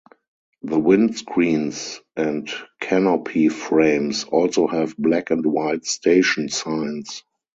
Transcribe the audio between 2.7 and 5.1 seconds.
canopy frames also have